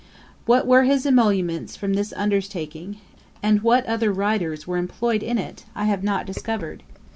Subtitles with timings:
[0.47, 2.97] What were his emoluments from this undertaking,
[3.43, 6.81] and what other writers were employed in it, I have not discovered.